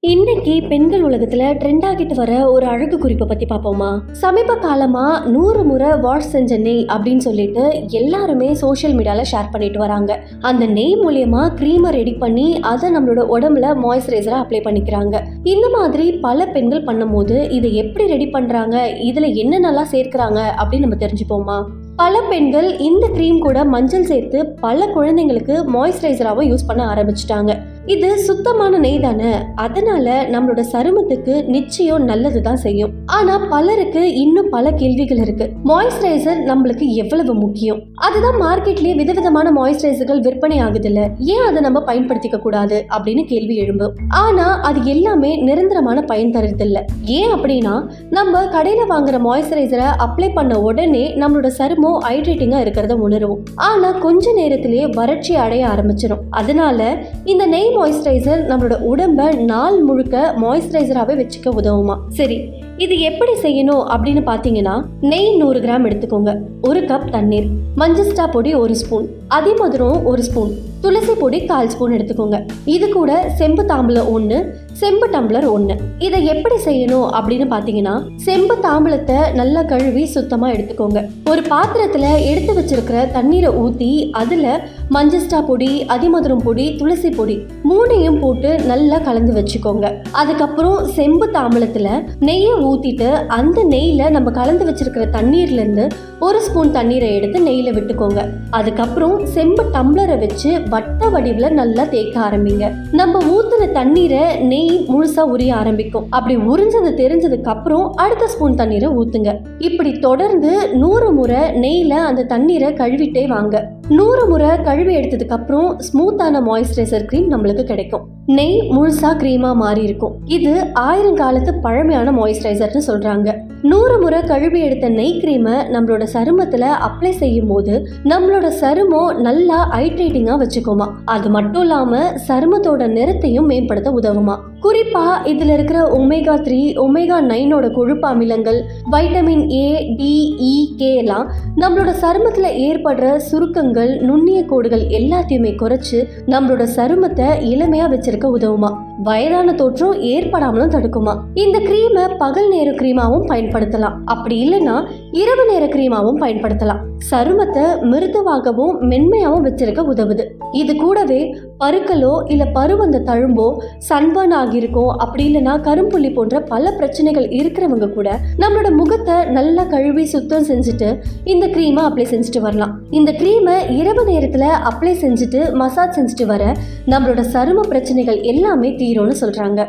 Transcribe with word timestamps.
இன்னைக்கு 0.00 0.62
பெண்கள் 0.68 1.02
உலகத்துல 1.02 1.42
ட்ரெண்ட் 1.60 1.84
ஆகிட்டு 1.84 2.14
வர 2.14 2.50
ஒரு 2.50 2.66
அழகு 2.66 2.98
குறிப்பை 2.98 3.26
பத்தி 3.26 3.46
பார்ப்போமா? 3.46 4.00
சமீப 4.12 4.56
காலமா 4.56 5.26
நூறு 5.26 5.64
முறை 5.64 5.90
வாஷ் 5.96 6.28
செஞ்ச 6.28 6.56
நெய் 6.56 6.84
அப்படின்னு 6.84 7.16
சொல்லிட்டு 7.16 7.88
எல்லாருமே 7.88 8.54
சோஷியல் 8.54 8.96
மீடியால 8.96 9.24
ஷேர் 9.32 9.50
பண்ணிட்டு 9.50 9.78
வராங்க. 9.78 10.22
அந்த 10.40 10.66
நெய் 10.66 10.98
மூலியமா 11.06 11.50
க்ரீமை 11.60 11.88
ரெடி 11.88 12.12
பண்ணி 12.12 12.60
அதை 12.60 12.96
நம்மளோட 12.96 13.24
உடம்புல 13.30 13.76
மாய்ஸ்சரைசரா 13.84 14.44
அப்ளை 14.44 14.62
பண்ணிக்கிறாங்க. 14.64 15.20
இந்த 15.42 15.68
மாதிரி 15.68 16.12
பல 16.12 16.46
பெண்கள் 16.46 16.84
பண்ணும்போது 16.84 17.50
இதை 17.50 17.74
எப்படி 17.74 18.06
ரெடி 18.06 18.26
பண்றாங்க? 18.26 18.94
இதுல 19.02 19.28
என்னென்னலாம் 19.42 19.92
சேர்க்கிறாங்க? 19.92 20.40
அப்படின்னு 20.58 20.86
நம்ம 20.86 20.96
தெரிஞ்சுப்போமா? 20.96 21.64
பல 21.96 22.20
பெண்கள் 22.20 22.78
இந்த 22.78 23.08
க்ரீம் 23.16 23.38
கூட 23.38 23.64
மஞ்சள் 23.64 24.04
சேர்த்து 24.04 24.46
பல 24.46 24.86
குழந்தைங்களுக்கு 24.86 25.54
மாய்ஸ்சரைசராகவும் 25.74 26.48
யூஸ் 26.50 26.66
பண்ண 26.66 26.82
ஆரம்பிச்சிட்டாங்க. 26.94 27.52
இது 27.86 28.18
சுத்தமான 28.18 28.78
நெய் 28.78 29.00
தானே? 29.00 29.32
அதனால 29.54 30.26
நம்மளோட 30.32 30.64
சருமத்துக்கு 30.72 31.44
நிச்சயம் 31.46 32.04
நல்லது 32.04 32.40
தான் 32.40 32.56
செய்யும். 32.56 32.92
ஆனா 33.06 33.38
பலருக்கு 33.50 34.14
இன்னும் 34.14 34.48
பல 34.48 34.70
கேள்விகள் 34.70 35.16
இருக்கு. 35.16 35.48
மாய்ஸ்சரைசர் 35.64 36.40
நம்மளுக்கு 36.50 36.94
எவ்வளவு 36.94 37.34
முக்கியம்? 37.34 37.80
அதுதான் 37.94 38.40
மார்க்கெட்லயே 38.42 38.94
விதவிதமான 38.94 39.52
மாய்ஸ்சரைசர்கள் 39.52 40.20
விற்பனை 40.20 40.58
ஆகுது 40.58 40.88
இல்ல 40.88 41.10
ஏன் 41.18 41.44
அதை 41.46 41.62
நம்ம 41.62 41.82
பயன்படுத்திக்க 41.86 42.38
கூடாது? 42.38 42.86
அப்படின்னு 42.96 43.24
கேள்வி 43.24 43.60
எழும்பும். 43.60 43.94
ஆனா 44.08 44.60
அது 44.60 44.84
எல்லாமே 44.84 45.36
நிரந்தரமான 45.36 46.02
பயன் 46.02 46.30
தருது 46.30 46.60
இல்ல 46.60 46.84
ஏன் 47.04 47.32
அப்படின்னா 47.32 47.86
நம்ம 48.10 48.44
கடையில 48.44 48.88
வாங்குற 48.94 49.18
மாய்ஸ்சரைசரை 49.28 49.88
அப்ளை 50.06 50.34
பண்ண 50.34 50.60
உடனே 50.60 51.14
நம்மளோட 51.16 51.46
சருமம் 51.46 51.82
ஹைட்ரேட்டிங்கா 52.06 52.58
இருக்கிறத 52.64 52.96
உணருவோம். 53.06 53.42
ஆனால் 53.68 53.98
கொஞ்ச 53.98 54.32
நேரத்திலேயே 54.32 54.86
வறட்சி 54.98 55.34
அடைய 55.44 55.62
ஆரம்பிச்சிடும் 55.72 56.24
அதனால 56.30 56.80
இந்த 57.24 57.46
நெய் 57.46 57.72
மாய்ஸ்சரைசர் 57.76 58.42
நம்மளோட 58.50 58.76
உடம்பை 58.92 59.28
நாள் 59.52 59.78
முழுக்க 59.82 60.34
மாய்ஸ்சரைசராகவே 60.42 61.16
வச்சுக்க 61.22 61.56
உதவுமா? 61.62 61.96
சரி 62.20 62.38
இது 62.84 62.94
எப்படி 63.08 63.32
செய்யணும் 63.42 63.82
அப்படின்னு 63.94 64.22
பார்த்தீங்கன்னா 64.28 64.76
நெய் 65.10 65.36
நூறு 65.36 65.58
கிராம் 65.60 65.84
எடுத்துக்கோங்க. 65.88 66.30
ஒரு 66.68 66.80
கப் 66.80 67.10
தண்ணீர் 67.10 67.48
மஞ்சஸ்டா 67.80 68.24
பொடி 68.30 68.54
ஒரு 68.54 68.74
ஸ்பூன் 68.74 69.06
அதிமதுரம் 69.36 69.98
ஒரு 70.10 70.22
ஸ்பூன் 70.22 70.52
துளசி 70.80 71.14
பொடி 71.20 71.38
கால் 71.50 71.70
ஸ்பூன் 71.72 71.94
எடுத்துக்கோங்க. 71.96 72.38
இது 72.74 72.86
கூட 72.88 73.10
செம்பு 73.38 73.62
தாம்பலம் 73.70 74.10
ஒன்று 74.16 74.38
செம்பு 74.80 75.06
டம்ளர் 75.12 75.46
ஒன்று 75.54 75.74
இதை 76.06 76.18
எப்படி 76.32 76.56
செய்யணும் 76.64 77.08
அப்படின்னு 77.16 77.46
பார்த்தீங்கன்னா 77.52 77.92
செம்பு 78.24 78.54
தாம்பலத்தை 78.64 79.18
நல்லா 79.38 79.60
கழுவி 79.72 80.04
சுத்தமாக 80.14 80.54
எடுத்துக்கோங்க. 80.54 81.00
ஒரு 81.30 81.42
பாத்திரத்தில் 81.52 82.08
எடுத்து 82.30 82.52
வச்சிருக்கிற 82.58 82.96
தண்ணீரை 83.16 83.50
ஊற்றி 83.62 83.90
அதில் 84.20 84.48
மஞ்சஸ்டா 84.96 85.40
பொடி 85.48 85.70
அதிமதுரம் 85.94 86.42
பொடி 86.46 86.64
துளசி 86.80 87.10
பொடி 87.18 87.36
மூணையும் 87.70 88.18
போட்டு 88.24 88.50
நல்லா 88.70 88.98
கலந்து 89.08 89.34
வச்சுக்கோங்க. 89.38 89.86
அதுக்கப்புறம் 90.22 90.78
செம்பு 90.96 91.28
தாம்பலத்தில் 91.36 91.90
நெய்யை 92.28 92.56
ஊற்றிட்டு 92.70 93.10
அந்த 93.38 93.58
நெய்யில் 93.74 94.12
நம்ம 94.16 94.32
கலந்து 94.40 94.66
வச்சிருக்கிற 94.70 95.06
தண்ணீர்லேருந்து 95.18 95.86
ஒரு 96.26 96.38
ஸ்பூன் 96.46 96.74
தண்ணீரை 96.78 97.08
எடுத்து 97.16 97.38
நெய்யில் 97.46 97.74
விட்டுக்கோங்க. 97.78 98.20
அதுக்கப்புறம் 98.58 99.16
செம்பு 99.36 99.62
டம்ளரை 99.76 100.18
வச்சு 100.24 100.50
வட்ட 100.74 101.08
வடிவில் 101.14 101.56
நல்லா 101.60 101.84
தேய்க்க 101.94 102.16
ஆரம்பிங்க. 102.28 102.66
நம்ம 103.00 103.22
ஊற்றுன 103.34 103.70
தண்ணீரை 103.78 104.22
நெய் 104.52 104.62
முழுசா 104.88 105.20
உரிய 105.20 105.54
ஆரம்பிக்கும். 105.54 106.06
அப்படி 106.10 106.36
உறிஞ்சது 106.36 106.90
தெரிஞ்சதுக்கு 107.02 107.50
அப்புறம் 107.54 107.92
அடுத்த 107.94 108.26
ஸ்பூன் 108.26 108.54
தண்ணீரை 108.54 108.88
ஊத்துங்க. 108.88 109.32
இப்படி 109.58 109.92
தொடர்ந்து 109.98 110.52
நூறு 110.74 111.12
முறை 111.12 111.36
நெய்ல 111.36 111.94
அந்த 112.10 112.26
தண்ணீரை 112.32 112.70
கழுவிட்டே 112.72 113.26
வாங்க. 113.26 113.72
நூறு 113.88 114.28
முறை 114.28 114.50
கழுவி 114.62 114.96
எடுத்ததுக்கு 114.96 115.36
அப்புறம் 115.38 115.80
ஸ்மூத்தான 115.86 116.40
மாய்ஸ்சரைசர் 116.48 117.08
க்ரீம் 117.10 117.32
நம்மளுக்கு 117.32 117.64
கிடைக்கும். 117.64 118.04
நெய் 118.26 118.60
முழுசா 118.76 119.10
கிரீமா 119.22 119.54
மாறி 119.54 119.82
இருக்கும் 119.82 120.14
இது 120.24 120.54
ஆயிரம் 120.72 121.14
காலத்து 121.14 121.54
பழமையான 121.54 122.12
மாய்ஸ்சரைசர்னு 122.12 122.82
சொல்றாங்க. 122.86 123.30
நூறு 123.70 123.94
முறை 124.00 124.18
கழுவி 124.22 124.58
எடுத்த 124.60 124.86
நெய் 124.96 125.20
க்ரீமை 125.20 125.52
நம்மளோட 125.74 126.04
சருமத்தில் 126.14 126.66
அப்ளை 126.86 127.12
செய்யும் 127.20 127.50
போது 127.52 127.74
நம்மளோட 128.10 128.46
சருமம் 128.60 129.20
நல்லா 129.26 129.58
ஹைட்ரேட்டிங்காக 129.74 130.38
வச்சுக்குமா. 130.42 130.86
அது 131.04 131.28
மட்டும் 131.30 131.62
இல்லாமல் 131.62 132.10
சருமத்தோட 132.26 132.88
நிறத்தையும் 132.96 133.48
மேம்படுத்த 133.52 133.90
உதவுமா. 133.90 134.34
குறிப்பாக 134.60 135.14
இதில் 135.30 135.52
இருக்கிற 135.54 135.78
ஒமேகா 135.98 136.34
த்ரீ 136.46 136.60
ஒமேகா 136.84 137.16
நைனோட 137.30 137.66
கொழுப்பு 137.70 138.06
அமிலங்கள் 138.08 138.60
vitamin 138.90 139.44
A 139.54 139.66
D 139.98 140.12
E 140.50 140.54
K 140.78 140.90
எல்லாம் 140.94 141.26
நம்மளோட 141.62 141.90
சருமத்தில் 142.02 142.50
ஏற்படுற 142.68 143.16
சுருக்கங்கள் 143.30 143.92
நுண்ணிய 144.00 144.40
கோடுகள் 144.44 144.84
எல்லாத்தையுமே 145.00 145.52
குறைச்சி 145.62 145.98
நம்மளோட 146.26 146.66
சருமத்தை 146.76 147.28
இளமையாக 147.52 147.90
வச்சிருக்க 147.94 148.28
உதவுமா. 148.38 148.72
வயதான 149.02 149.54
தோற்றம் 149.54 149.94
ஏற்படாமலும் 149.94 150.70
தடுக்குமா? 150.70 151.16
இந்த 151.34 151.58
கிரீமை 151.58 152.16
பகல் 152.18 152.48
நேர 152.48 152.70
கிரீமாவும் 152.70 153.26
பயன்படுத்தலாம். 153.28 153.94
அப்படி 154.04 154.48
இல்லைன்னா 154.48 154.86
இரவு 155.10 155.46
நேர 155.46 155.66
கிரீமாவும் 155.66 156.20
பயன்படுத்தலாம். 156.20 156.80
சருமத்தை 157.10 157.80
மிருதுவாகவும் 157.80 158.78
மென்மையாகவும் 158.80 159.46
வச்சிருக்க 159.46 159.84
உதவுது. 159.92 160.24
இது 160.52 160.76
கூடவே 160.76 161.36
பருக்களோ 161.64 162.12
பரு 162.28 162.72
பருவந்த 162.74 162.98
தழும்போ 162.98 163.44
சன்பர்ன் 163.88 164.34
ஆகியிருக்கோ 164.34 164.86
அப்படி 164.96 165.22
இல்லைன்னா 165.28 165.52
கரும்புள்ளி 165.60 166.12
போன்ற 166.14 166.40
பல 166.40 166.70
பிரச்சனைகள் 166.70 167.28
இருக்கிறவங்க 167.28 167.92
கூட 167.92 168.20
நம்மளோட 168.38 168.70
முகத்தை 168.70 169.24
நல்லா 169.24 169.64
கழுவி 169.64 170.04
சுத்தம் 170.04 170.46
செஞ்சுட்டு 170.48 171.00
இந்த 171.24 171.46
க்ரீமை 171.46 171.82
அப்ளை 171.84 172.06
செஞ்சுட்டு 172.10 172.40
வரலாம். 172.40 172.80
இந்த 172.90 173.12
க்ரீமை 173.12 173.72
இரவு 173.72 174.04
நேரத்தில் 174.04 174.40
அப்ளை 174.40 174.94
செஞ்சுட்டு 175.00 175.52
மசாஜ் 175.52 175.96
செஞ்சுட்டு 175.98 176.26
வர 176.26 176.56
நம்மளோட 176.86 177.24
சரும 177.32 177.60
பிரச்சனைகள் 177.60 178.20
எல்லாமே 178.22 178.70
தீரும்னு 178.70 179.16
சொல்கிறாங்க 179.20 179.68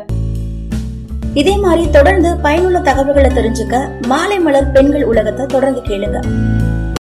இதே 1.34 1.56
மாதிரி 1.56 1.90
தொடர்ந்து 1.90 2.36
பயனுள்ள 2.36 2.78
தகவல்களை 2.78 3.30
தெரிஞ்சுக்க 3.30 3.88
மாலை 4.08 4.38
மலர் 4.38 4.70
பெண்கள் 4.70 5.04
உலகத்தை 5.04 5.46
தொடர்ந்து 5.46 5.80
கேளுங்க. 5.80 6.20